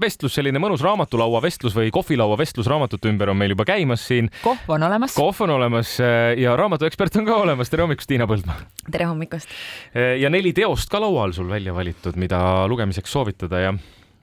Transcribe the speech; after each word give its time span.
vestlus, 0.00 0.34
selline 0.38 0.60
mõnus 0.62 0.82
raamatulaua 0.84 1.40
vestlus 1.42 1.76
või 1.76 1.92
kohvilaua 1.94 2.38
vestlus 2.38 2.68
raamatute 2.70 3.10
ümber 3.10 3.32
on 3.32 3.38
meil 3.40 3.54
juba 3.54 3.66
käimas 3.68 4.06
siin. 4.08 4.30
kohv 4.42 4.74
on 4.74 4.86
olemas. 4.88 5.14
kohv 5.18 5.42
on 5.46 5.54
olemas 5.58 5.94
äh, 6.00 6.32
ja 6.40 6.56
raamatuekspert 6.58 7.20
on 7.20 7.28
ka 7.28 7.36
olemas. 7.44 7.70
tere 7.70 7.86
hommikust, 7.86 8.10
Tiina 8.10 8.28
Põldmaa. 8.30 8.58
tere 8.90 9.08
hommikust. 9.10 9.52
Äh, 9.94 10.16
ja 10.22 10.30
neli 10.30 10.52
teost 10.56 10.90
ka 10.90 11.00
laual 11.02 11.34
sul 11.36 11.50
välja 11.50 11.74
valitud, 11.74 12.16
mida 12.16 12.40
lugemiseks 12.70 13.12
soovitada 13.12 13.62
ja 13.66 13.74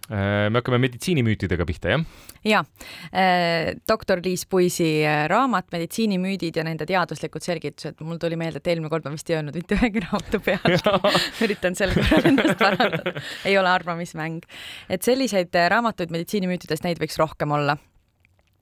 me 0.10 0.60
hakkame 0.60 0.78
meditsiinimüütidega 0.84 1.66
pihta, 1.66 1.96
jah? 1.96 2.04
ja, 2.46 2.62
äh, 3.10 3.74
doktor 3.90 4.22
Liis 4.24 4.46
Puisi 4.46 5.02
äh, 5.06 5.26
raamat 5.32 5.72
Meditsiinimüüdid 5.74 6.60
ja 6.60 6.66
nende 6.68 6.86
teaduslikud 6.86 7.42
selgitused. 7.42 7.98
mul 8.06 8.20
tuli 8.22 8.38
meelde, 8.38 8.62
et 8.62 8.70
eelmine 8.70 8.92
kord 8.94 9.08
ma 9.08 9.16
vist 9.16 9.30
ei 9.32 9.40
öelnud 9.40 9.58
mitte 9.58 9.80
ühegi 9.80 10.04
raamatu 10.06 10.42
pealt 10.46 10.92
üritan 11.48 11.78
sel 11.78 11.96
korral 11.98 12.30
ennast 12.32 12.62
parandada. 12.62 13.16
ei 13.46 13.58
ole 13.58 13.74
arvamismäng. 13.74 14.46
et 14.90 15.02
selliseid 15.02 15.58
raamatuid 15.74 16.14
meditsiinimüütidest, 16.14 16.86
neid 16.86 17.02
võiks 17.02 17.18
rohkem 17.22 17.58
olla 17.58 17.78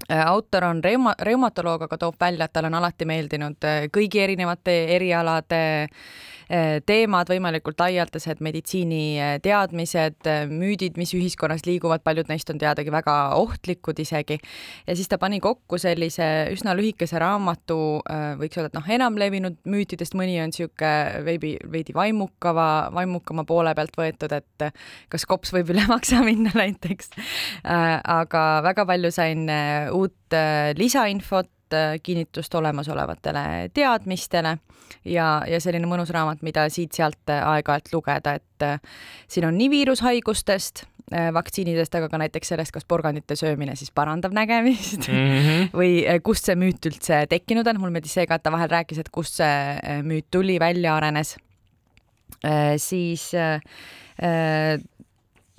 autor 0.10 0.66
on 0.68 0.82
reuma-, 0.84 1.16
reumatoloog, 1.20 1.86
aga 1.86 1.98
toob 2.00 2.16
välja, 2.20 2.48
et 2.48 2.54
talle 2.56 2.72
on 2.72 2.80
alati 2.80 3.06
meeldinud 3.08 3.68
kõigi 3.94 4.24
erinevate 4.24 4.74
erialade 4.96 5.62
Äh, 5.64 6.33
teemad 6.86 7.30
võimalikult 7.32 7.80
laialdased, 7.82 8.42
meditsiiniteadmised, 8.46 10.20
äh, 10.30 10.44
müüdid, 10.50 10.98
mis 11.02 11.14
ühiskonnas 11.18 11.66
liiguvad, 11.66 12.04
paljud 12.06 12.30
neist 12.30 12.50
on 12.54 12.60
teadagi 12.62 12.94
väga 12.94 13.16
ohtlikud 13.40 14.00
isegi. 14.00 14.38
ja 14.88 14.96
siis 14.96 15.10
ta 15.10 15.18
pani 15.18 15.40
kokku 15.40 15.78
sellise 15.78 16.50
üsna 16.54 16.76
lühikese 16.78 17.20
raamatu, 17.20 18.02
äh, 18.10 18.36
võiks 18.40 18.60
öelda, 18.60 18.72
et 18.72 18.78
noh, 18.78 18.90
enamlevinud 18.98 19.58
müütidest 19.66 20.14
mõni 20.14 20.38
on 20.44 20.54
niisugune 20.54 21.24
veidi, 21.26 21.56
veidi 21.72 21.96
vaimukava, 21.96 22.90
vaimukama 22.94 23.46
poole 23.50 23.74
pealt 23.76 23.98
võetud, 23.98 24.38
et 24.38 24.68
kas 25.10 25.26
kops 25.26 25.54
võib 25.56 25.74
üle 25.74 25.88
maksa 25.94 26.22
minna 26.26 26.54
näiteks. 26.54 27.10
aga 27.64 28.44
väga 28.64 28.86
palju 28.86 29.12
sain 29.12 29.48
uut 29.94 30.38
lisainfot 30.78 31.53
Äh, 31.53 31.53
kinnitust 32.04 32.56
olemasolevatele 32.56 33.70
teadmistele 33.74 34.58
ja, 35.06 35.28
ja 35.48 35.60
selline 35.64 35.88
mõnus 35.90 36.12
raamat, 36.14 36.42
mida 36.46 36.66
siit-sealt 36.72 37.32
äh, 37.34 37.44
aeg-ajalt 37.54 37.92
lugeda, 37.94 38.38
et 38.40 38.66
äh, 38.66 38.82
siin 39.32 39.48
on 39.50 39.58
nii 39.60 39.70
viirushaigustest, 39.74 40.88
vaktsiinidest, 41.36 41.94
aga 42.00 42.08
ka 42.10 42.18
näiteks 42.18 42.54
sellest, 42.54 42.72
kas 42.74 42.86
porgandite 42.90 43.36
söömine 43.38 43.76
siis 43.78 43.92
parandab 43.94 44.34
nägemist 44.34 45.10
mm 45.12 45.34
-hmm. 45.44 45.68
või 45.80 46.00
kust 46.24 46.48
see 46.48 46.56
müüt 46.56 46.88
üldse 46.90 47.26
tekkinud 47.30 47.68
on. 47.68 47.80
mulle 47.80 47.94
meeldis 47.98 48.16
see 48.16 48.26
ka, 48.26 48.40
et 48.40 48.44
ta 48.44 48.52
vahel 48.52 48.72
rääkis, 48.72 49.02
et 49.04 49.12
kust 49.12 49.36
see 49.38 50.00
müüt 50.02 50.32
tuli, 50.32 50.56
välja 50.60 50.96
arenes. 50.96 51.36
siis 52.78 53.30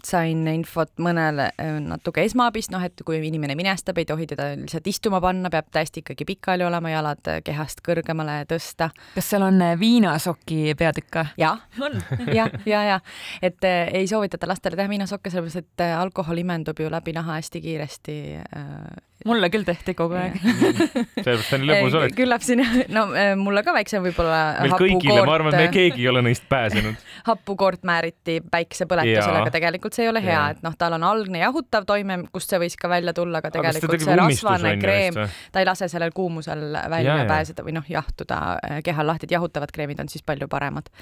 sain 0.06 0.44
infot 0.50 0.90
mõnele 1.02 1.48
äh, 1.60 1.76
natuke 1.82 2.24
esmaabist, 2.24 2.72
noh, 2.74 2.82
et 2.84 3.02
kui 3.06 3.20
inimene 3.24 3.56
minestab, 3.58 3.98
ei 4.00 4.08
tohi 4.08 4.26
teda 4.30 4.50
lihtsalt 4.58 4.86
istuma 4.90 5.20
panna, 5.24 5.50
peab 5.52 5.70
täiesti 5.74 6.02
ikkagi 6.04 6.26
pikali 6.28 6.66
olema, 6.66 6.92
jalad 6.92 7.30
äh, 7.30 7.40
kehast 7.44 7.82
kõrgemale 7.86 8.42
tõsta. 8.50 8.90
kas 9.14 9.30
seal 9.32 9.46
on 9.46 9.62
äh, 9.64 9.74
viinasoki 9.80 10.76
peatükk 10.78 11.10
ka? 11.18 11.26
jah, 11.40 11.64
on 11.80 11.98
ja, 12.38 12.48
ja, 12.66 12.84
ja 12.94 13.00
et 13.42 13.64
äh, 13.64 13.88
ei 14.00 14.08
soovitata 14.10 14.48
lastele 14.50 14.78
teha 14.78 14.90
viinasokke, 14.90 15.32
sellepärast 15.32 15.64
et 15.64 15.86
alkohol 15.94 16.42
imendub 16.44 16.80
ju 16.80 16.90
läbi 16.92 17.16
naha 17.16 17.40
hästi 17.40 17.64
kiiresti 17.64 18.18
äh, 18.40 18.78
mulle 19.24 19.48
küll 19.52 19.64
tehti 19.66 19.94
kogu 19.96 20.16
aeg. 20.18 20.36
Sellepärast 20.42 21.54
on 21.56 21.66
lõbus 21.68 21.96
oled. 21.98 22.14
küllap 22.16 22.44
siin, 22.44 22.60
no 22.92 23.06
mulle 23.40 23.62
ka 23.66 23.74
väiksem 23.76 24.04
võib-olla. 24.04 24.40
meil 24.64 24.76
kõigile, 24.78 25.20
ma 25.24 25.36
arvan, 25.38 25.56
me 25.56 25.68
keegi 25.72 26.04
ei 26.04 26.08
ole 26.12 26.22
neist 26.26 26.44
pääsenud. 26.50 27.00
Hapukoort 27.28 27.86
määriti 27.88 28.38
päikesepõletusele, 28.52 29.40
aga 29.42 29.54
tegelikult 29.54 29.96
see 29.96 30.04
ei 30.06 30.12
ole 30.12 30.20
hea, 30.24 30.42
et 30.54 30.64
noh, 30.66 30.76
tal 30.78 30.98
on 30.98 31.06
algne 31.08 31.40
jahutav 31.40 31.88
toime, 31.88 32.20
kust 32.34 32.52
see 32.52 32.60
võis 32.62 32.76
ka 32.80 32.90
välja 32.92 33.14
tulla, 33.16 33.40
aga 33.40 33.52
tegelikult 33.54 33.96
aga 33.96 34.04
see 34.04 34.18
rasvane 34.20 34.74
kreem, 34.82 35.22
ta 35.52 35.62
ei 35.62 35.68
lase 35.68 35.88
sellel 35.92 36.12
kuumusel 36.16 36.66
välja 36.92 37.22
ja, 37.22 37.30
pääseda 37.30 37.64
või 37.64 37.78
noh, 37.78 37.88
jahtuda 37.88 38.42
äh, 38.58 38.82
kehal 38.84 39.08
lahti, 39.08 39.28
et 39.28 39.38
jahutavad 39.38 39.72
kreemid 39.72 40.04
on 40.04 40.12
siis 40.12 40.24
palju 40.26 40.50
paremad 40.52 40.92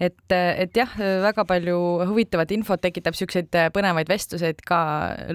et, 0.00 0.34
et 0.34 0.76
jah, 0.76 0.92
väga 1.26 1.46
palju 1.48 1.78
huvitavat 2.10 2.52
infot 2.56 2.82
tekitab 2.82 3.16
siukseid 3.18 3.50
põnevaid 3.74 4.10
vestluseid 4.10 4.62
ka, 4.66 4.82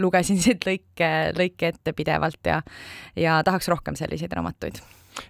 lugesin 0.01 0.39
siit 0.41 0.67
lõike, 0.67 1.11
lõike 1.37 1.73
ette 1.73 1.95
pidevalt 1.97 2.41
ja, 2.47 2.61
ja 3.15 3.41
tahaks 3.47 3.69
rohkem 3.73 3.99
selliseid 3.99 4.33
raamatuid 4.33 4.81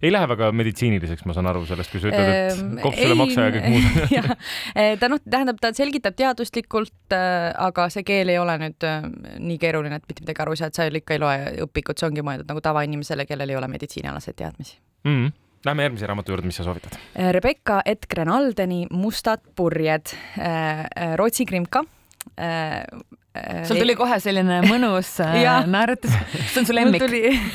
ei 0.01 0.11
lähe 0.11 0.27
väga 0.29 0.49
meditsiiniliseks, 0.55 1.25
ma 1.27 1.35
saan 1.35 1.49
aru 1.51 1.63
sellest, 1.67 1.91
kui 1.93 2.01
sa 2.01 2.09
ütled, 2.11 2.31
et 2.33 2.51
ehm, 2.51 2.75
kopsule 2.83 3.17
maksa 3.19 3.47
ja 3.47 3.53
kõik 3.55 3.67
muud 3.71 4.11
jah, 4.17 4.29
ta 5.01 5.09
noh, 5.11 5.21
tähendab, 5.23 5.59
ta 5.63 5.71
selgitab 5.77 6.17
teaduslikult, 6.19 7.16
aga 7.16 7.87
see 7.93 8.05
keel 8.07 8.33
ei 8.33 8.39
ole 8.41 8.57
nüüd 8.66 8.87
nii 9.47 9.59
keeruline, 9.61 10.01
et 10.01 10.07
mitte 10.09 10.25
midagi 10.25 10.43
aru 10.43 10.55
ei 10.55 10.61
saa, 10.61 10.71
et 10.71 10.79
sa 10.79 10.87
ikka 10.91 11.17
ei 11.17 11.23
loe 11.23 11.37
õpikut, 11.67 11.99
see 11.99 12.09
ongi 12.09 12.25
mõeldud 12.25 12.51
nagu 12.51 12.63
tavainimesele, 12.63 13.27
kellel 13.29 13.53
ei 13.53 13.59
ole 13.59 13.71
meditsiinialaseid 13.71 14.39
teadmisi 14.43 14.77
mm. 14.77 15.13
-hmm. 15.13 15.35
Lähme 15.66 15.88
järgmise 15.88 16.07
raamatu 16.07 16.31
juurde, 16.31 16.47
mis 16.47 16.59
sa 16.59 16.63
soovitad? 16.68 16.97
Rebecca 17.34 17.81
Edgren-Aldeni 17.85 18.85
Mustad 18.91 19.41
purjed, 19.56 20.13
äh, 20.38 20.85
Rootsi 21.18 21.45
krimka 21.50 21.84
sul 23.67 23.79
tuli 23.81 23.95
kohe 23.97 24.17
selline 24.21 24.59
mõnus 24.71 25.09
äh, 25.23 25.65
naeratus, 25.69 26.13
see 26.51 26.61
on 26.61 26.67
su 26.67 26.75
lemmik? 26.75 27.03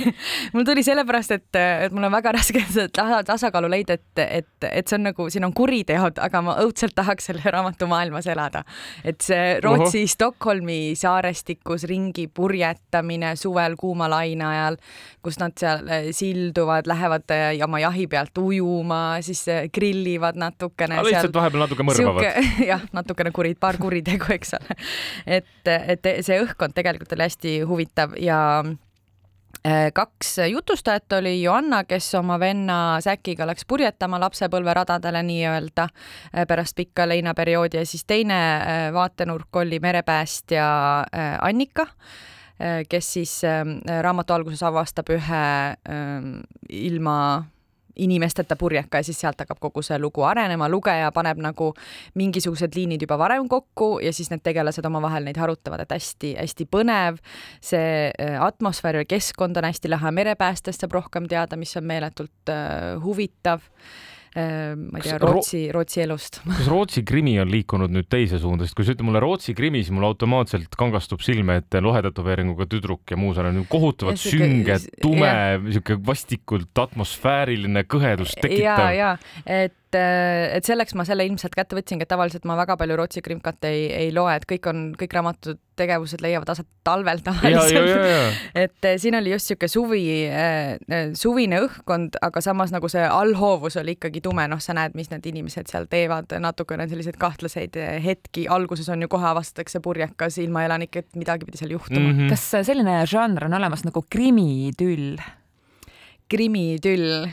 mul 0.55 0.67
tuli, 0.69 0.85
sellepärast, 0.87 1.35
et, 1.37 1.61
et 1.87 1.95
mul 1.95 2.07
on 2.09 2.15
väga 2.15 2.35
raske 2.37 2.63
seda 2.77 3.23
tasakaalu 3.27 3.71
leida, 3.73 3.99
et, 3.99 4.23
et, 4.43 4.69
et 4.69 4.89
see 4.89 4.99
on 4.99 5.07
nagu, 5.11 5.29
siin 5.33 5.47
on 5.49 5.55
kuriteod, 5.57 6.21
aga 6.23 6.43
ma 6.45 6.57
õudselt 6.65 6.97
tahaks 6.99 7.31
selle 7.31 7.55
raamatu 7.55 7.89
maailmas 7.91 8.29
elada. 8.31 8.65
et 9.05 9.21
see 9.25 9.59
Rootsi 9.65 10.05
Oho. 10.05 10.13
Stockholmi 10.13 10.81
saarestikus 10.99 11.87
ringi 11.89 12.29
purjetamine 12.29 13.35
suvel 13.41 13.77
kuuma 13.81 14.09
laine 14.13 14.47
ajal, 14.47 14.79
kus 15.25 15.39
nad 15.43 15.57
seal 15.59 15.87
äh, 15.89 16.11
silduvad, 16.17 16.89
lähevad 16.91 17.35
äh, 17.35 17.49
oma 17.65 17.83
jahi 17.83 18.07
pealt 18.11 18.39
ujuma, 18.39 19.03
siis 19.25 19.45
grillivad 19.75 20.39
natukene. 20.41 21.01
lihtsalt 21.07 21.37
vahepeal 21.37 21.67
natuke 21.67 21.87
mõrvavad. 21.87 22.43
jah, 22.73 22.87
natukene 22.93 23.33
kuri, 23.35 23.55
paar 23.59 23.79
kuritegu, 23.81 24.33
eks 24.37 24.57
ole. 24.59 24.79
et 25.41 25.72
et 25.93 26.09
see 26.25 26.41
õhkkond 26.43 26.75
tegelikult 26.77 27.13
oli 27.17 27.27
hästi 27.27 27.53
huvitav 27.69 28.17
ja 28.21 28.39
äh, 28.63 29.89
kaks 29.95 30.37
jutustajat 30.51 31.13
oli 31.19 31.37
Joanna, 31.43 31.83
kes 31.85 32.15
oma 32.19 32.39
venna 32.41 32.99
Säkiga 33.05 33.47
läks 33.49 33.67
purjetama 33.69 34.21
lapsepõlveradadele 34.23 35.23
nii-öelda 35.29 35.89
äh, 35.89 36.45
pärast 36.49 36.77
pikka 36.79 37.09
leinaperioodi 37.09 37.81
ja 37.81 37.87
siis 37.87 38.05
teine 38.05 38.41
äh, 38.57 38.85
vaatenurk 38.95 39.63
oli 39.63 39.81
merepäästja 39.81 40.67
Annika, 41.41 41.87
kes 42.89 43.07
siis 43.17 43.31
raamatu 44.05 44.35
alguses 44.37 44.61
avastab 44.63 45.09
ühe 45.11 45.47
ilma 46.69 47.17
inimesteta 47.97 48.57
purjeka 48.57 49.01
ja 49.01 49.07
siis 49.07 49.21
sealt 49.21 49.41
hakkab 49.41 49.59
kogu 49.61 49.83
see 49.83 49.99
lugu 49.99 50.25
arenema, 50.27 50.69
lugeja 50.69 51.11
paneb 51.13 51.41
nagu 51.43 51.73
mingisugused 52.15 52.77
liinid 52.77 53.03
juba 53.03 53.19
varem 53.19 53.49
kokku 53.49 53.99
ja 54.03 54.13
siis 54.13 54.31
need 54.31 54.45
tegelased 54.45 54.87
omavahel 54.87 55.25
neid 55.29 55.41
harutavad, 55.41 55.85
et 55.85 55.97
hästi-hästi 55.97 56.69
põnev. 56.71 57.19
see 57.61 58.11
äh, 58.11 58.39
atmosfäär 58.43 59.03
ja 59.03 59.05
keskkond 59.05 59.57
on 59.57 59.65
hästi 59.69 59.91
lahe, 59.93 60.11
merepäästest 60.11 60.81
saab 60.81 60.93
rohkem 60.93 61.29
teada, 61.29 61.57
mis 61.57 61.77
on 61.77 61.85
meeletult 61.85 62.51
uh, 62.51 63.03
huvitav 63.05 63.63
Äh, 63.63 64.22
ma 64.39 65.01
ei 65.01 65.05
tea, 65.05 65.19
Rootsi, 65.21 65.63
Rootsi 65.75 66.01
elust. 66.05 66.41
kas 66.49 66.71
Rootsi 66.71 67.03
krimi 67.09 67.35
on 67.43 67.51
liikunud 67.53 67.93
nüüd 67.93 68.09
teise 68.13 68.41
suunda, 68.43 68.65
sest 68.65 68.79
kui 68.79 68.87
sa 68.87 68.95
ütled 68.95 69.09
mulle 69.09 69.21
Rootsi 69.23 69.55
krimi, 69.59 69.83
siis 69.85 69.93
mul 69.95 70.09
automaatselt 70.09 70.79
kangastub 70.79 71.21
silme 71.25 71.59
ette 71.61 71.83
lohetätoveeringuga 71.85 72.69
tüdruk 72.71 73.13
ja 73.13 73.21
muu 73.21 73.35
selline 73.37 73.67
kohutavalt 73.73 74.23
sünge, 74.23 74.79
tume, 75.03 75.35
sihuke 75.69 75.99
vastikult 76.07 76.85
atmosfääriline 76.87 77.85
kõhedust 77.85 78.41
tekitav. 78.41 78.89
ja, 78.97 79.13
ja 79.17 79.61
et 79.61 79.77
et, 79.93 79.99
äh, 79.99 80.57
et 80.57 80.65
selleks 80.65 80.95
ma 80.95 81.05
selle 81.05 81.25
ilmselt 81.27 81.55
kätte 81.57 81.77
võtsingi, 81.77 82.05
et 82.05 82.11
tavaliselt 82.11 82.45
ma 82.49 82.57
väga 82.57 82.77
palju 82.81 82.97
Rootsi 82.97 83.23
krimkat 83.23 83.65
ei, 83.69 83.87
ei 83.93 84.13
loe, 84.13 84.35
et 84.37 84.47
kõik 84.49 84.67
on, 84.71 84.81
kõik 84.99 85.13
raamatud, 85.13 85.61
tegevused 85.77 86.21
leiavad 86.21 86.51
aset 86.53 86.67
talvel 86.85 87.23
tavaliselt. 87.25 88.33
et 88.65 88.89
äh, 88.89 88.97
siin 89.01 89.17
oli 89.19 89.33
just 89.33 89.51
niisugune 89.51 89.73
suvi 89.73 90.03
äh,, 90.29 91.13
suvine 91.19 91.61
õhkkond, 91.65 92.19
aga 92.23 92.43
samas 92.45 92.73
nagu 92.75 92.89
see 92.93 93.05
allhoovus 93.05 93.79
oli 93.81 93.97
ikkagi 93.97 94.23
tume, 94.25 94.47
noh, 94.51 94.61
sa 94.63 94.77
näed, 94.77 94.97
mis 94.99 95.11
need 95.13 95.27
inimesed 95.33 95.71
seal 95.73 95.89
teevad, 95.93 96.33
natukene 96.43 96.89
selliseid 96.91 97.19
kahtlaseid 97.21 97.79
hetki, 98.05 98.47
alguses 98.53 98.89
on 98.93 99.05
ju 99.05 99.11
kohe 99.13 99.29
avastatakse 99.33 99.83
purjekas 99.85 100.39
ilma 100.43 100.67
elanik, 100.69 100.97
et 101.01 101.09
midagi 101.19 101.49
pidi 101.49 101.61
seal 101.63 101.77
juhtuma 101.77 102.09
mm. 102.09 102.19
-hmm. 102.19 102.33
kas 102.33 102.67
selline 102.69 103.01
žanr 103.09 103.49
on 103.49 103.61
olemas 103.61 103.85
nagu 103.89 104.05
krimitüll? 104.11 105.17
krimitüll 106.33 107.27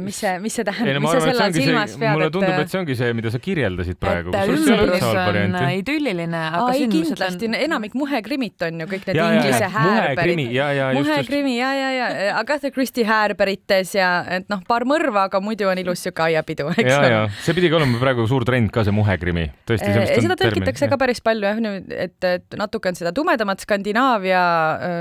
mis 0.00 0.18
see, 0.20 0.32
mis 0.44 0.52
see 0.58 0.64
tähendab, 0.66 1.00
mis 1.00 1.14
sa 1.14 1.20
selle 1.24 1.44
all 1.46 1.54
silmas 1.56 1.94
pead? 1.96 2.12
mulle 2.12 2.28
tundub, 2.34 2.56
et 2.60 2.72
see 2.72 2.80
ongi 2.80 2.96
see, 2.98 3.12
mida 3.16 3.30
sa 3.32 3.40
kirjeldasid 3.40 3.98
praegu. 4.00 4.34
ümbrus 4.34 5.06
on 5.08 5.70
idülliline, 5.72 6.40
aga 6.50 6.66
Aa, 6.66 6.74
ei, 6.76 6.88
kindlasti 6.92 7.48
on... 7.48 7.56
enamik 7.58 7.96
muhekrimit 7.98 8.66
on 8.66 8.84
ju 8.84 8.88
kõik 8.90 9.08
need 9.08 9.20
ja, 9.20 9.28
inglise 9.38 9.70
häärberid. 9.72 10.42
muhekrimi 10.98 11.56
ja, 11.56 11.70
ja, 11.78 11.88
ja 11.96 12.08
Agatha 12.40 12.70
Christie 12.74 13.06
häärberites 13.08 13.94
ja 13.96 14.10
et 14.38 14.50
noh, 14.52 14.60
paar 14.68 14.84
mõrva, 14.88 15.26
aga 15.30 15.40
muidu 15.44 15.70
on 15.70 15.80
ilus 15.80 16.04
siuke 16.04 16.26
aiapidu, 16.26 16.68
eks 16.74 16.92
ole. 16.98 17.22
see 17.46 17.56
pidigi 17.56 17.78
olema 17.78 18.00
praegu 18.02 18.28
suur 18.28 18.44
trend 18.44 18.72
ka, 18.74 18.84
see 18.84 18.94
muhekrimi. 18.94 19.46
tõesti, 19.64 19.88
see 19.88 20.04
vist 20.04 20.18
on 20.18 20.28
seda 20.28 20.38
tõlgitakse 20.44 20.90
ka 20.92 21.00
päris 21.00 21.24
palju 21.24 21.48
jah, 21.48 21.62
nüüd, 21.64 21.88
et, 21.94 22.18
et 22.28 22.58
natuke 22.60 22.92
on 22.92 23.00
seda 23.00 23.14
tumedamat 23.16 23.64
Skandinaavia 23.64 24.44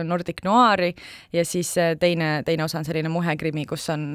Nordic 0.07 0.44
noiri 0.48 0.94
ja 1.36 1.44
siis 1.48 1.75
teine, 2.00 2.36
teine 2.48 2.68
osa 2.68 2.80
on 2.80 2.88
selline 2.88 3.12
muhekrimi, 3.12 3.68
kus 3.69 3.89
on 3.94 4.13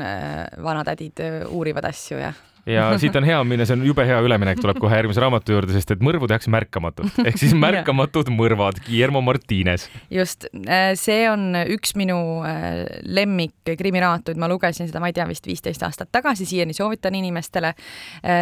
vanatädid 0.62 1.24
äh, 1.24 1.40
uurivad 1.48 1.88
asju 1.88 2.20
ja 2.20 2.32
ja 2.76 2.90
siit 3.00 3.16
on 3.16 3.24
hea 3.24 3.38
minna, 3.48 3.64
see 3.68 3.78
on 3.78 3.84
jube 3.86 4.04
hea 4.04 4.18
üleminek, 4.24 4.60
tuleb 4.60 4.80
kohe 4.82 4.98
järgmise 4.98 5.22
raamatu 5.22 5.54
juurde, 5.54 5.72
sest 5.72 5.94
et 5.94 6.02
mõrvu 6.04 6.28
tehakse 6.28 6.52
märkamatult. 6.52 7.16
Ehk 7.28 7.40
siis 7.40 7.54
märkamatud 7.56 8.28
mõrvad, 8.34 8.82
Guillermo 8.84 9.22
Martinez. 9.24 9.88
just, 10.12 10.48
äh, 10.66 10.92
see 11.00 11.24
on 11.30 11.56
üks 11.64 11.94
minu 11.98 12.18
äh, 12.46 12.84
lemmik 13.08 13.72
krimiraamatuid, 13.78 14.40
ma 14.40 14.50
lugesin 14.52 14.90
seda, 14.90 15.00
ma 15.02 15.12
ei 15.12 15.16
tea, 15.16 15.28
vist 15.30 15.48
viisteist 15.48 15.84
aastat 15.86 16.12
tagasi, 16.12 16.46
siiani 16.48 16.76
soovitan 16.76 17.16
inimestele. 17.16 17.74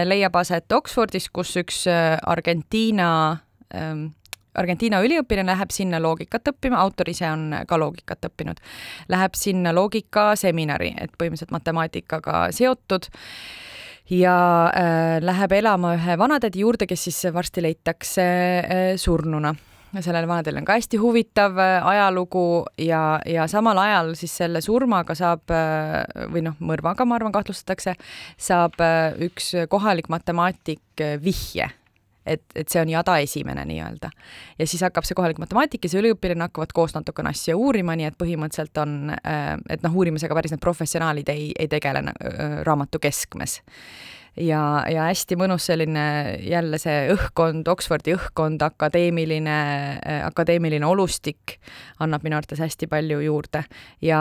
leiab 0.07 0.37
aset 0.41 0.73
Oxfordis, 0.73 1.29
kus 1.31 1.55
üks 1.61 1.85
Argentiina 1.87 3.09
ähm, 3.75 4.09
Argentiina 4.57 5.03
üliõpilane 5.05 5.53
läheb 5.53 5.75
sinna 5.75 6.01
loogikat 6.03 6.51
õppima, 6.53 6.81
autor 6.81 7.11
ise 7.13 7.29
on 7.31 7.51
ka 7.69 7.79
loogikat 7.81 8.29
õppinud, 8.31 8.61
läheb 9.13 9.39
sinna 9.39 9.75
loogikaseminari, 9.77 10.95
et 11.01 11.15
põhimõtteliselt 11.19 11.55
matemaatikaga 11.55 12.49
seotud. 12.57 13.11
Ja 14.11 14.37
äh, 14.71 15.17
läheb 15.19 15.53
elama 15.57 15.97
ühe 15.97 16.19
vanatädi 16.19 16.61
juurde, 16.63 16.87
kes 16.87 17.09
siis 17.09 17.25
varsti 17.35 17.65
leitakse 17.65 18.27
äh, 18.27 18.93
surnuna. 19.03 19.55
Sellel 20.03 20.27
vanadel 20.29 20.59
on 20.61 20.67
ka 20.67 20.77
hästi 20.77 20.99
huvitav 21.01 21.57
äh, 21.63 21.87
ajalugu 21.87 22.67
ja, 22.79 23.21
ja 23.27 23.47
samal 23.49 23.79
ajal 23.81 24.13
siis 24.19 24.35
selle 24.43 24.61
surmaga 24.65 25.15
saab 25.17 25.53
äh, 25.55 26.03
või 26.33 26.43
noh, 26.45 26.57
mõrvaga, 26.61 27.07
ma 27.09 27.17
arvan, 27.17 27.33
kahtlustatakse, 27.35 27.97
saab 28.37 28.77
äh, 28.85 29.17
üks 29.29 29.55
kohalik 29.73 30.11
matemaatik 30.13 31.07
vihje 31.23 31.71
et, 32.27 32.43
et 32.55 32.69
see 32.69 32.83
on 32.83 32.91
jada 32.91 33.19
esimene 33.23 33.65
nii-öelda. 33.69 34.11
ja 34.59 34.67
siis 34.67 34.83
hakkab 34.87 35.07
see 35.07 35.19
kohalik 35.19 35.41
matemaatik 35.43 35.87
ja 35.87 35.93
see 35.93 36.03
üliõpilane 36.03 36.49
hakkavad 36.49 36.75
koos 36.77 36.97
natukene 36.97 37.33
asja 37.33 37.57
uurima, 37.57 37.97
nii 37.97 38.11
et 38.11 38.19
põhimõtteliselt 38.19 38.83
on, 38.83 38.99
äh, 39.17 39.55
et 39.71 39.87
noh, 39.87 39.95
uurimisega 39.95 40.37
päris 40.37 40.55
need 40.55 40.65
professionaalid 40.65 41.33
ei, 41.33 41.51
ei 41.59 41.71
tegele 41.73 42.05
äh, 42.11 42.61
raamatu 42.67 43.03
keskmes 43.03 43.61
ja, 44.37 44.63
ja 44.91 45.09
hästi 45.09 45.39
mõnus 45.41 45.67
selline 45.71 46.07
jälle 46.45 46.79
see 46.83 47.11
õhkkond, 47.15 47.69
Oxfordi 47.73 48.15
õhkkond, 48.17 48.63
akadeemiline, 48.67 49.59
äh, 50.01 50.23
akadeemiline 50.27 50.87
olustik 50.87 51.59
annab 52.03 52.27
minu 52.27 52.39
arvates 52.39 52.61
hästi 52.63 52.89
palju 52.91 53.21
juurde 53.25 53.65
ja 54.05 54.21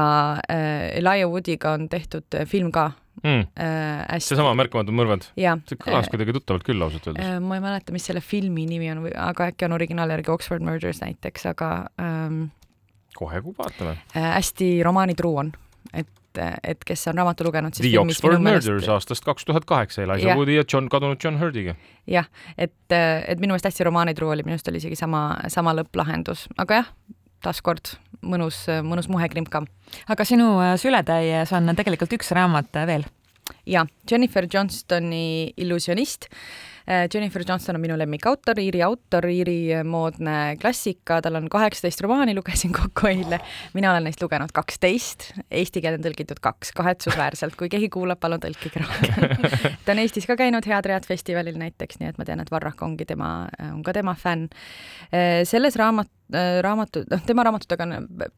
äh, 0.50 0.92
Elijah 1.00 1.32
Woodiga 1.32 1.76
on 1.76 1.90
tehtud 1.92 2.44
film 2.50 2.72
ka 2.76 2.92
mm.. 3.24 3.48
Äh, 3.60 4.20
seesama 4.24 4.56
Märkamatud 4.58 4.96
mõrvad? 4.96 5.30
see 5.36 5.80
kõlas 5.80 6.08
äh, 6.08 6.12
kuidagi 6.14 6.36
tuttavalt 6.40 6.68
küll 6.68 6.86
ausalt 6.86 7.08
öeldes 7.10 7.26
äh,. 7.26 7.40
ma 7.44 7.60
ei 7.60 7.64
mäleta, 7.64 7.96
mis 7.96 8.08
selle 8.08 8.24
filmi 8.24 8.68
nimi 8.70 8.92
on, 8.94 9.06
aga 9.12 9.52
äkki 9.52 9.68
on 9.68 9.78
originaal 9.78 10.14
järgi 10.16 10.34
Oxford 10.34 10.66
Murders 10.66 11.02
näiteks, 11.04 11.48
aga 11.54 11.72
ähm, 12.02 12.46
kohe 13.18 13.42
vaatame 13.46 13.98
äh,. 14.16 14.30
hästi 14.38 14.78
romaanitruu 14.86 15.36
on, 15.44 15.52
et 15.94 16.10
et 16.38 16.86
kes 16.88 17.08
on 17.12 17.20
raamatu 17.20 17.48
lugenud, 17.48 17.76
siis 17.76 17.90
The 17.90 18.00
Oxford 18.02 18.40
Murders 18.40 18.70
meelest... 18.70 18.92
aastast 18.94 19.26
kaks 19.26 19.46
tuhat 19.46 19.66
kaheksa, 19.70 20.04
Elijah 20.06 20.38
Woodi 20.38 20.58
ja 20.58 20.64
John, 20.74 20.90
kadunud 20.92 21.22
John 21.24 21.40
Hurdiga. 21.42 21.76
jah, 22.08 22.30
et, 22.58 22.76
et 22.92 23.40
minu 23.40 23.54
meelest 23.54 23.70
hästi 23.70 23.88
romaanitruu 23.88 24.32
oli, 24.34 24.46
minu 24.48 24.58
arust 24.58 24.72
oli 24.72 24.82
isegi 24.84 25.00
sama, 25.00 25.28
sama 25.54 25.76
lõpplahendus, 25.78 26.48
aga 26.62 26.82
jah, 26.82 26.92
taaskord 27.46 27.96
mõnus, 28.26 28.66
mõnus 28.86 29.10
muhekrimp 29.12 29.52
aga 30.10 30.26
sinu 30.26 30.50
sületäies 30.82 31.54
on 31.56 31.70
tegelikult 31.78 32.18
üks 32.18 32.34
raamat 32.36 32.84
veel. 32.90 33.06
Ja, 33.66 33.86
Jennifer 34.12 34.48
Johnstoni 34.54 35.54
Illusionist. 35.58 36.26
Äh, 36.90 37.08
Jennifer 37.14 37.42
Johnston 37.48 37.76
on 37.76 37.82
minu 37.82 37.98
lemmikautor, 37.98 38.60
Iiri 38.62 38.84
autor, 38.86 39.26
Iiri 39.26 39.84
moodne 39.84 40.56
klassika, 40.62 41.18
tal 41.22 41.40
on 41.40 41.48
kaheksateist 41.50 42.04
romaani, 42.06 42.36
lugesin 42.38 42.74
kokku 42.74 43.10
eile. 43.10 43.40
mina 43.74 43.90
olen 43.92 44.06
neist 44.06 44.22
lugenud 44.22 44.54
kaksteist, 44.54 45.32
eesti 45.50 45.82
keelde 45.82 45.98
on 45.98 46.06
tõlgitud 46.06 46.42
kaks, 46.46 46.72
kahetsusväärselt, 46.78 47.58
kui 47.58 47.72
keegi 47.74 47.90
kuulab, 47.90 48.22
palun 48.22 48.44
tõlkige 48.44 48.84
rohkem 48.84 49.50
ta 49.86 49.96
on 49.96 50.04
Eestis 50.04 50.30
ka 50.30 50.38
käinud 50.38 50.66
Head 50.70 50.86
Read 50.86 51.10
festivalil 51.10 51.58
näiteks, 51.58 51.98
nii 52.02 52.14
et 52.14 52.22
ma 52.22 52.30
tean, 52.30 52.46
et 52.46 52.54
Varrak 52.54 52.86
ongi 52.86 53.10
tema, 53.10 53.48
on 53.72 53.82
ka 53.86 53.94
tema 53.98 54.14
fänn. 54.14 54.46
Äh, 55.10 55.42
selles 55.50 55.82
raamat, 55.82 56.12
raamatu, 56.62 57.02
noh, 57.10 57.26
tema 57.26 57.50
raamatutega 57.50 57.90
on 57.90 58.30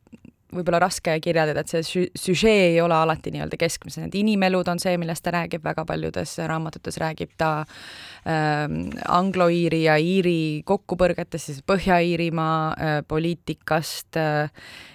võib-olla 0.54 0.80
raske 0.80 1.12
kirjeldada, 1.20 1.62
et 1.64 1.72
see 1.72 2.08
süžee 2.16 2.70
ei 2.70 2.78
ole 2.82 2.96
alati 2.96 3.34
nii-öelda 3.34 3.60
keskmes, 3.60 3.98
need 4.00 4.16
inimelud 4.16 4.70
on 4.72 4.80
see, 4.80 4.96
millest 5.00 5.26
ta 5.26 5.34
räägib, 5.36 5.64
väga 5.66 5.84
paljudes 5.88 6.38
raamatutes 6.48 7.00
räägib 7.04 7.34
ta 7.38 7.50
ähm, 8.24 8.88
anglo-iiri 9.12 9.84
ja 9.84 9.98
iiri 10.00 10.64
kokkupõrgetest, 10.68 11.52
siis 11.52 11.66
Põhja-Iirimaa 11.68 12.60
äh, 12.72 12.96
poliitikast 13.08 14.20
äh, 14.22 14.52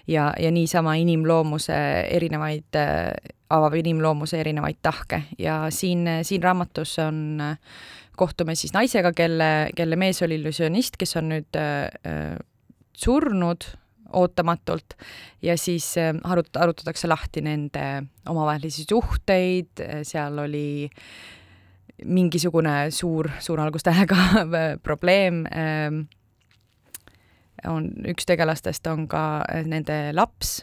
ja, 0.09 0.31
ja 0.41 0.53
niisama 0.55 0.97
inimloomuse 1.03 1.77
erinevaid 2.17 2.81
äh,, 2.81 3.13
avab 3.53 3.77
inimloomuse 3.77 4.39
erinevaid 4.41 4.79
tahke. 4.81 5.27
Ja 5.39 5.67
siin, 5.69 6.09
siin 6.25 6.43
raamatus 6.43 6.97
on 7.05 7.43
äh, 7.45 7.75
kohtume 8.17 8.57
siis 8.57 8.73
naisega, 8.73 9.13
kelle, 9.17 9.69
kelle 9.77 10.01
mees 10.01 10.23
oli 10.25 10.41
illusionist, 10.41 10.97
kes 11.01 11.17
on 11.21 11.31
nüüd 11.35 11.61
äh, 11.61 11.93
äh 12.09 12.41
surnud 13.03 13.65
ootamatult. 14.13 14.97
Ja 15.43 15.57
siis 15.59 15.95
äh, 15.99 16.15
arut-, 16.25 16.57
arutatakse 16.59 17.09
lahti 17.09 17.43
nende 17.45 17.85
omavahelisi 18.29 18.87
suhteid, 18.89 19.83
seal 20.07 20.39
oli 20.39 20.81
mingisugune 22.05 22.91
suur, 22.91 23.31
suure 23.41 23.63
algustähega 23.63 24.17
probleem, 24.87 25.45
ähm, 25.55 26.05
on, 27.69 27.89
üks 28.11 28.27
tegelastest 28.27 28.87
on 28.91 29.07
ka 29.11 29.43
äh, 29.47 29.65
nende 29.69 30.11
laps, 30.17 30.63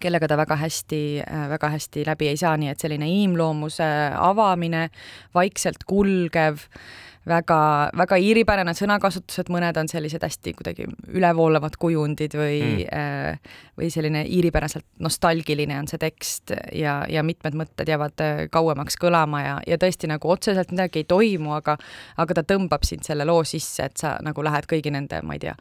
kellega 0.00 0.28
ta 0.28 0.36
väga 0.36 0.58
hästi, 0.60 1.02
väga 1.48 1.70
hästi 1.72 2.02
läbi 2.04 2.28
ei 2.28 2.36
saa, 2.36 2.56
nii 2.60 2.68
et 2.68 2.82
selline 2.82 3.06
inimloomuse 3.08 3.86
avamine, 4.20 4.90
vaikselt 5.34 5.86
kulgev 5.88 6.66
äh, 6.66 6.80
väga, 7.28 7.58
väga 7.98 8.18
iiripärane 8.22 8.74
sõnakasutus, 8.76 9.40
et 9.42 9.50
mõned 9.52 9.76
on 9.80 9.90
sellised 9.90 10.22
hästi 10.22 10.54
kuidagi 10.58 10.86
ülevoolavad 11.10 11.76
kujundid 11.80 12.36
või 12.38 12.60
mm. 12.84 13.40
või 13.78 13.90
selline 13.92 14.24
iiripäraselt 14.30 14.86
nostalgiline 15.02 15.78
on 15.80 15.90
see 15.90 16.00
tekst 16.02 16.54
ja, 16.74 17.00
ja 17.10 17.24
mitmed 17.26 17.58
mõtted 17.58 17.90
jäävad 17.90 18.24
äh, 18.24 18.44
kauemaks 18.52 18.98
kõlama 19.00 19.42
ja, 19.42 19.56
ja 19.66 19.80
tõesti 19.80 20.10
nagu 20.10 20.30
otseselt 20.30 20.72
midagi 20.74 21.02
ei 21.02 21.08
toimu, 21.10 21.56
aga 21.58 21.76
aga 22.16 22.38
ta 22.38 22.46
tõmbab 22.54 22.86
sind 22.86 23.06
selle 23.06 23.26
loo 23.28 23.44
sisse, 23.44 23.90
et 23.90 24.00
sa 24.00 24.16
nagu 24.24 24.44
lähed 24.46 24.68
kõigi 24.70 24.92
nende, 24.94 25.20
ma 25.26 25.36
ei 25.36 25.42
tea, 25.42 25.56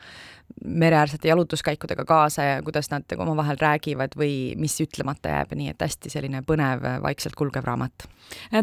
mereäärsete 0.66 1.28
jalutuskäikudega 1.28 2.06
kaasa 2.06 2.44
ja 2.44 2.64
kuidas 2.64 2.90
nad 2.92 3.04
omavahel 3.18 3.58
räägivad 3.62 4.16
või 4.18 4.54
mis 4.58 4.78
ütlemata 4.82 5.30
jääb, 5.30 5.54
nii 5.56 5.70
et 5.74 5.82
hästi 5.82 6.10
selline 6.10 6.42
põnev, 6.48 6.86
vaikselt 7.04 7.36
kulgev 7.36 7.66
raamat. 7.68 8.08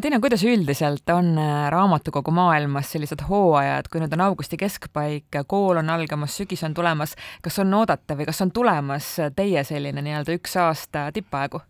Tiina, 0.01 0.21
kuidas 0.21 0.43
üldiselt 0.45 1.11
on 1.15 1.37
äh, 1.39 1.69
raamatukogu 1.71 2.31
maailmas 2.35 2.91
sellised 2.93 3.23
hooajad, 3.29 3.91
kui 3.93 4.03
nüüd 4.03 4.15
on 4.17 4.25
augusti 4.27 4.59
keskpaik, 4.59 5.43
kool 5.47 5.79
on 5.79 5.91
algamas, 5.91 6.37
sügis 6.41 6.65
on 6.67 6.75
tulemas, 6.75 7.15
kas 7.43 7.59
on 7.63 7.75
oodata 7.75 8.19
või 8.19 8.27
kas 8.31 8.43
on 8.43 8.51
tulemas 8.51 9.15
teie 9.37 9.65
selline 9.65 10.03
nii-öelda 10.03 10.39
üks 10.39 10.57
aasta 10.59 11.11
tippaegu? 11.15 11.63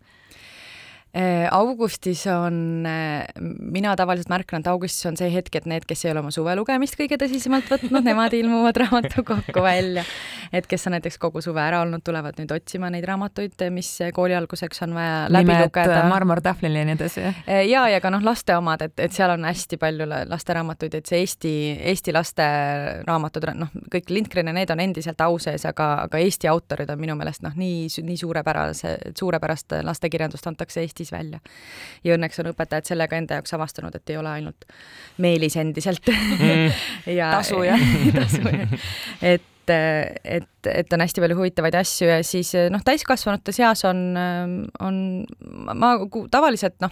Äh, 1.15 1.49
augustis 1.51 2.27
on, 2.27 2.87
äh, 2.87 3.27
mina 3.61 3.97
tavaliselt 3.97 4.31
märkan, 4.33 4.63
et 4.63 4.67
augustis 4.67 5.05
on 5.11 5.17
see 5.21 5.29
hetk, 5.29 5.59
et 5.59 5.67
need, 5.69 5.85
kes 5.85 6.07
ei 6.07 6.11
ole 6.15 6.23
oma 6.23 6.31
suvelugemist 6.33 6.95
kõige 6.97 7.19
tõsisemalt 7.21 7.67
võtnud, 7.69 8.07
nemad 8.07 8.33
ilmuvad 8.33 8.79
raamatukokku 8.87 9.61
välja. 9.61 10.07
et 10.57 10.65
kes 10.69 10.87
on 10.89 10.97
näiteks 10.97 11.19
kogu 11.21 11.43
suve 11.45 11.61
ära 11.61 11.83
olnud, 11.85 12.01
tulevad 12.05 12.41
nüüd 12.41 12.55
otsima 12.57 12.89
neid 12.93 13.05
raamatuid, 13.09 13.61
mis 13.77 13.91
kooli 14.17 14.35
alguseks 14.39 14.83
on 14.87 14.95
vaja 14.97 15.19
läbi 15.29 15.51
Nimed, 15.51 15.67
lugeda. 15.67 15.99
marmortahvlil 16.09 16.79
ja 16.81 16.87
nii 16.89 16.97
edasi. 16.97 17.27
Äh, 17.29 17.61
ja, 17.69 17.85
ja 17.93 18.01
ka 18.01 18.09
noh, 18.09 18.25
laste 18.25 18.57
omad, 18.57 18.81
et, 18.89 18.97
et 18.97 19.13
seal 19.13 19.35
on 19.37 19.45
hästi 19.45 19.77
palju 19.85 20.09
lasteraamatuid, 20.33 20.97
et 20.97 21.13
see 21.13 21.21
Eesti, 21.21 21.55
Eesti 21.93 22.17
laste 22.17 22.49
raamatud, 23.05 23.51
noh, 23.61 23.77
kõik 23.93 24.09
Lindgren 24.09 24.49
ja 24.49 24.57
need 24.57 24.73
on 24.73 24.81
endiselt 24.81 25.21
au 25.29 25.37
sees, 25.37 25.69
aga, 25.69 25.93
aga 26.09 26.25
Eesti 26.25 26.49
autorid 26.49 26.97
on 26.97 27.05
minu 27.05 27.21
meelest 27.21 27.45
noh, 27.45 27.53
nii, 27.53 27.93
nii 28.09 28.19
suurepärase, 28.25 28.97
suurepärast 29.21 29.77
lastekirjandust 29.85 30.49
antakse 30.49 30.81
Eestis 30.81 31.02
Eestis 31.03 31.13
välja. 31.13 31.41
ja 32.05 32.17
õnneks 32.17 32.41
on 32.43 32.51
õpetajad 32.53 32.93
sellega 32.93 33.19
enda 33.19 33.41
jaoks 33.41 33.55
avastanud, 33.57 33.95
et 33.95 34.11
ei 34.11 34.19
ole 34.21 34.31
ainult 34.39 34.67
Meelis 35.23 35.57
endiselt 35.61 36.07
mm. 36.09 36.83
ja 37.19 37.33
tasu 37.37 37.63
jah 37.67 37.89
tasu 38.21 38.45
jah. 38.47 38.77
et 39.23 39.49
et, 39.63 40.19
et, 40.25 40.67
et 40.67 40.93
on 40.93 41.01
hästi 41.05 41.23
palju 41.23 41.37
huvitavaid 41.39 41.77
asju 41.79 42.09
ja 42.09 42.17
siis 42.27 42.51
noh, 42.75 42.83
täiskasvanute 42.83 43.55
seas 43.55 43.85
on, 43.87 44.01
on, 44.83 44.97
ma 45.79 45.93
tavaliselt 46.35 46.81
noh, 46.83 46.91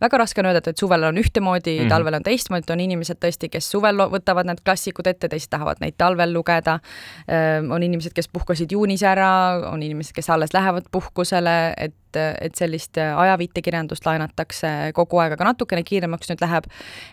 väga 0.00 0.18
raske 0.22 0.40
on 0.40 0.48
öelda, 0.48 0.62
et 0.72 0.80
suvel 0.80 1.04
on 1.04 1.18
ühtemoodi 1.20 1.74
mm, 1.76 1.84
-hmm. 1.84 1.88
talvel 1.88 2.14
on 2.14 2.22
teistmoodi, 2.24 2.72
on 2.72 2.80
inimesed 2.80 3.20
tõesti, 3.20 3.50
kes 3.52 3.70
suvel 3.70 4.00
võtavad 4.12 4.48
need 4.48 4.62
klassikud 4.64 5.06
ette, 5.06 5.28
teised 5.28 5.50
tahavad 5.50 5.80
neid 5.80 5.94
talvel 5.98 6.32
lugeda. 6.32 6.78
on 7.70 7.82
inimesed, 7.82 8.12
kes 8.12 8.28
puhkasid 8.28 8.72
juunis 8.72 9.02
ära, 9.02 9.70
on 9.72 9.82
inimesed, 9.82 10.12
kes 10.14 10.30
alles 10.30 10.54
lähevad 10.54 10.84
puhkusele, 10.92 11.74
et, 11.76 12.16
et 12.16 12.54
sellist 12.54 12.98
ajaviitekirjandust 12.98 14.06
laenatakse 14.06 14.92
kogu 14.94 15.18
aeg, 15.18 15.32
aga 15.32 15.44
natukene 15.44 15.82
kiiremaks 15.82 16.30
nüüd 16.30 16.40
läheb. 16.40 16.64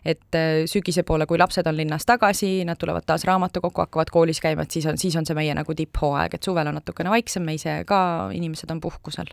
et 0.05 0.39
sügise 0.65 1.03
poole, 1.03 1.25
kui 1.25 1.37
lapsed 1.37 1.67
on 1.67 1.77
linnas 1.77 2.05
tagasi, 2.05 2.65
nad 2.65 2.77
tulevad 2.77 3.03
taas 3.05 3.25
raamatukokku, 3.25 3.81
hakkavad 3.81 4.09
koolis 4.09 4.39
käima, 4.39 4.61
et 4.61 4.71
siis 4.71 4.85
on, 4.85 4.97
siis 4.97 5.15
on 5.15 5.25
see 5.25 5.35
meie 5.35 5.53
nagu 5.53 5.73
tipphooaeg, 5.73 6.33
et 6.33 6.43
suvel 6.43 6.67
on 6.67 6.79
natukene 6.79 7.09
vaiksem, 7.09 7.43
me 7.43 7.53
ise 7.53 7.83
ka, 7.85 8.29
inimesed 8.33 8.71
on 8.71 8.81
puhkusel 8.81 9.27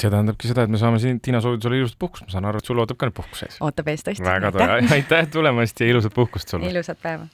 see 0.00 0.10
tähendabki 0.10 0.50
seda, 0.50 0.66
et 0.66 0.72
me 0.74 0.80
saame 0.80 0.98
siin 1.02 1.20
Tiina 1.22 1.40
soovitusel 1.44 1.78
ilusat 1.78 1.98
puhkust, 2.00 2.26
ma 2.26 2.34
saan 2.34 2.50
aru, 2.50 2.60
et 2.62 2.70
sul 2.70 2.82
ootab 2.82 2.98
ka 3.00 3.08
nüüd 3.08 3.16
puhkus 3.20 3.46
ees. 3.46 3.60
ootab 3.64 3.88
ees 3.92 4.04
tõesti. 4.06 4.26
väga 4.26 4.52
tore, 4.54 4.82
aitäh 4.98 5.30
tulemast 5.32 5.80
ja 5.80 5.90
ilusat 5.92 6.14
puhkust 6.16 6.54
sulle! 6.54 6.70
ilusat 6.70 7.00
päeva! 7.02 7.28